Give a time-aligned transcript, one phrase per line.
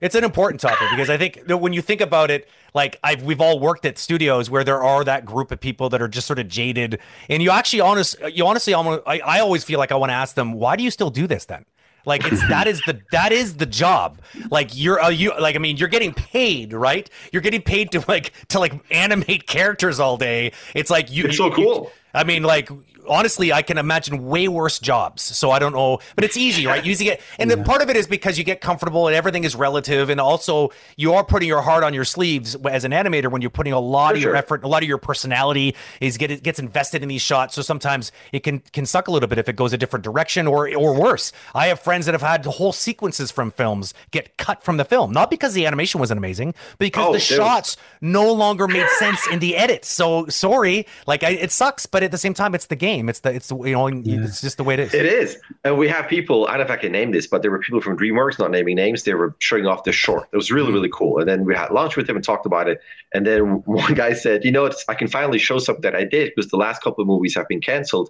[0.00, 3.24] It's an important topic because I think that when you think about it, like I've
[3.24, 6.26] we've all worked at studios where there are that group of people that are just
[6.26, 9.90] sort of jaded, and you actually honest you honestly almost I, I always feel like
[9.90, 11.64] I want to ask them why do you still do this then?
[12.06, 14.20] Like it's that is the that is the job.
[14.50, 17.08] Like you're uh, you like I mean you're getting paid right.
[17.32, 20.52] You're getting paid to like to like animate characters all day.
[20.74, 21.24] It's like you.
[21.24, 21.64] It's so cool.
[21.64, 22.68] You, I mean, like
[23.08, 25.22] honestly, I can imagine way worse jobs.
[25.22, 26.84] So I don't know, but it's easy, right?
[26.84, 27.56] Using it, and yeah.
[27.56, 30.70] then part of it is because you get comfortable and everything is relative, and also
[30.96, 33.80] you are putting your heart on your sleeves as an animator when you're putting a
[33.80, 34.30] lot For of sure.
[34.30, 37.54] your effort, a lot of your personality is get it gets invested in these shots.
[37.54, 40.46] So sometimes it can can suck a little bit if it goes a different direction
[40.46, 41.32] or or worse.
[41.54, 45.12] I have friends that have had whole sequences from films get cut from the film,
[45.12, 47.36] not because the animation wasn't amazing, but because oh, the dude.
[47.36, 49.84] shots no longer made sense in the edit.
[49.84, 53.10] So sorry, like I, it sucks, but at the same time, it's the game.
[53.10, 54.24] It's the it's the you know yeah.
[54.24, 54.94] it's just the way it is.
[54.94, 56.46] It is, and we have people.
[56.46, 58.50] I don't know if I can name this, but there were people from DreamWorks, not
[58.50, 59.02] naming names.
[59.02, 60.26] They were showing off the short.
[60.32, 60.74] It was really mm.
[60.74, 61.18] really cool.
[61.18, 62.80] And then we had lunch with them and talked about it.
[63.12, 66.32] And then one guy said, "You know, I can finally show something that I did
[66.34, 68.08] because the last couple of movies have been canceled."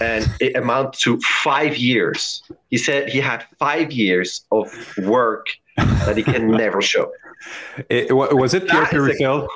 [0.00, 2.42] and it amounts to five years.
[2.70, 7.12] He said he had five years of work that he can never show.
[7.88, 9.48] It, was it Pierre Perifel?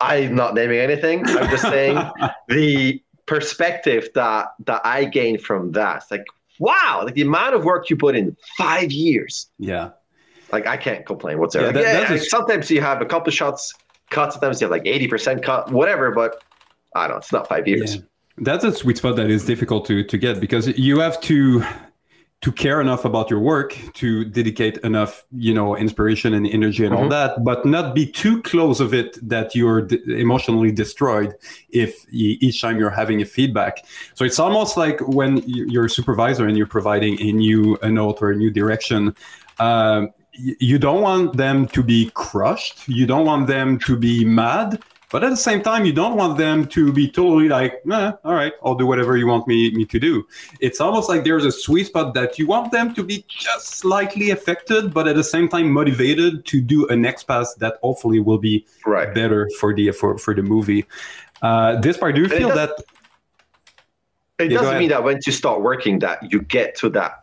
[0.00, 1.26] I'm not naming anything.
[1.26, 1.98] I'm just saying
[2.48, 6.04] the perspective that that I gained from that.
[6.10, 6.24] Like,
[6.58, 9.50] wow, like the amount of work you put in five years.
[9.58, 9.90] Yeah.
[10.52, 11.78] Like I can't complain whatsoever.
[11.78, 13.72] Yeah, that, yeah, sometimes you have a couple shots
[14.10, 16.42] cut, sometimes you have like 80% cut, whatever, but
[16.94, 17.96] I don't know, it's not five years.
[17.96, 18.02] Yeah.
[18.38, 21.64] That's a sweet spot that is difficult to to get because you have to
[22.44, 26.94] to care enough about your work to dedicate enough you know inspiration and energy and
[26.94, 27.04] mm-hmm.
[27.04, 31.32] all that but not be too close of it that you're d- emotionally destroyed
[31.70, 33.86] if y- each time you're having a feedback.
[34.12, 38.18] So it's almost like when you're a supervisor and you're providing a new a note
[38.20, 39.16] or a new direction
[39.58, 42.88] um, you don't want them to be crushed.
[42.88, 44.82] You don't want them to be mad
[45.14, 48.34] but at the same time, you don't want them to be totally like, eh, all
[48.34, 50.26] right, I'll do whatever you want me, me to do.
[50.58, 54.30] It's almost like there's a sweet spot that you want them to be just slightly
[54.30, 58.38] affected, but at the same time motivated to do a next pass that hopefully will
[58.38, 59.14] be right.
[59.14, 60.84] better for the for, for the movie.
[61.42, 62.70] Uh, this part, do you feel that?
[64.40, 67.22] It yeah, doesn't mean that once you start working that you get to that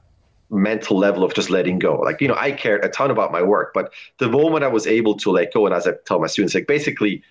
[0.49, 1.99] mental level of just letting go.
[1.99, 4.87] Like, you know, I cared a ton about my work, but the moment I was
[4.87, 7.21] able to let go, and as I tell my students, like basically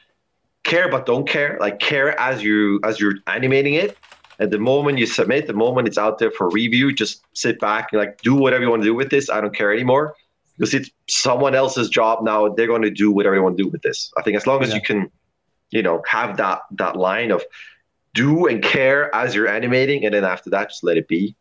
[0.70, 1.58] care but don't care.
[1.60, 3.96] Like care as you as you're animating it.
[4.38, 7.88] At the moment you submit the moment it's out there for review just sit back
[7.92, 9.28] and like do whatever you want to do with this.
[9.28, 10.14] I don't care anymore.
[10.56, 12.48] Because it's someone else's job now.
[12.48, 14.12] They're going to do whatever you want to do with this.
[14.18, 14.76] I think as long as yeah.
[14.76, 15.10] you can
[15.70, 17.44] you know have that that line of
[18.14, 21.34] do and care as you're animating and then after that just let it be.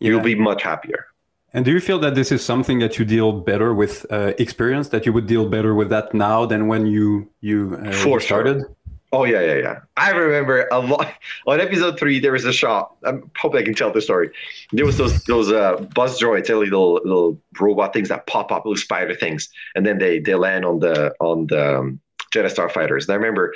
[0.00, 0.12] Yeah.
[0.12, 1.09] you'll be much happier
[1.52, 4.88] and do you feel that this is something that you deal better with uh, experience?
[4.88, 8.64] That you would deal better with that now than when you you, uh, For started?
[9.12, 9.80] Oh yeah, yeah, yeah.
[9.96, 11.12] I remember a lot
[11.46, 12.20] on episode three.
[12.20, 12.94] There was a shot.
[13.04, 14.30] I hope I can tell the story.
[14.72, 18.76] There was those those uh, buzz droids, little little robot things that pop up, little
[18.76, 22.00] spider things, and then they they land on the on the um,
[22.32, 23.04] Jedi Starfighters.
[23.04, 23.52] And I remember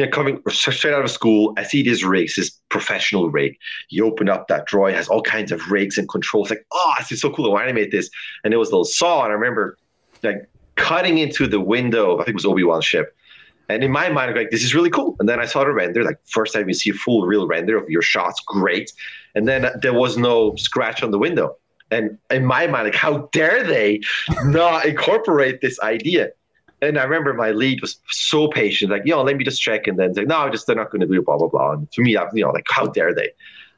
[0.00, 3.58] you know, coming straight out of school, I see this rig, this professional rig.
[3.90, 6.48] You open up that droid, has all kinds of rigs and controls.
[6.48, 7.50] Like, oh, this is so cool.
[7.50, 8.08] To animate this.
[8.42, 9.76] And it was a little saw, and I remember
[10.22, 12.14] like cutting into the window.
[12.14, 13.14] I think it was Obi Wan's ship.
[13.68, 15.16] And in my mind, I'm like, this is really cool.
[15.20, 16.02] And then I saw the render.
[16.02, 18.90] Like first time you see a full real render of your shots, great.
[19.34, 21.56] And then uh, there was no scratch on the window.
[21.90, 24.00] And in my mind, like, how dare they
[24.44, 26.30] not incorporate this idea?
[26.82, 29.86] And I remember my lead was so patient, like, know, let me just check.
[29.86, 31.72] And then say, no, just they're not going to do blah, blah, blah.
[31.72, 33.30] And to me, I, you know, like, how dare they?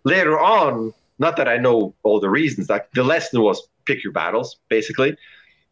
[0.05, 4.13] Later on, not that I know all the reasons, like the lesson was pick your
[4.13, 5.17] battles, basically.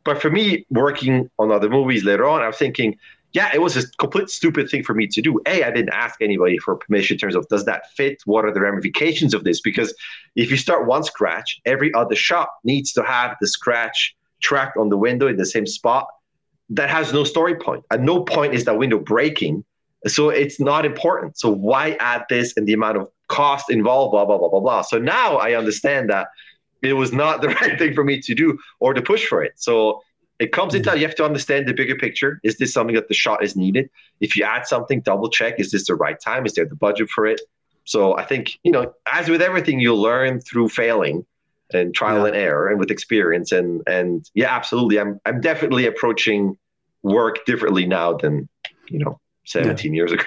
[0.04, 2.96] But for me, working on other movies later on, I was thinking,
[3.32, 5.40] yeah, it was a complete stupid thing for me to do.
[5.46, 8.20] A, I didn't ask anybody for permission in terms of does that fit?
[8.24, 9.60] What are the ramifications of this?
[9.60, 9.94] Because
[10.34, 14.88] if you start one scratch, every other shot needs to have the scratch tracked on
[14.88, 16.08] the window in the same spot
[16.70, 17.84] that has no story point.
[17.90, 19.64] At no point is that window breaking.
[20.06, 21.38] So it's not important.
[21.38, 24.82] So why add this and the amount of cost involved, blah, blah, blah, blah, blah.
[24.82, 26.28] So now I understand that
[26.82, 29.52] it was not the right thing for me to do or to push for it.
[29.56, 30.00] So
[30.38, 32.40] it comes into you have to understand the bigger picture.
[32.42, 33.90] Is this something that the shot is needed?
[34.20, 35.60] If you add something, double check.
[35.60, 36.46] Is this the right time?
[36.46, 37.40] Is there the budget for it?
[37.84, 41.26] So I think, you know, as with everything, you learn through failing
[41.74, 42.26] and trial yeah.
[42.26, 46.56] and error and with experience and and yeah absolutely i'm i'm definitely approaching
[47.02, 48.48] work differently now than
[48.88, 49.96] you know 17 yeah.
[49.96, 50.24] years ago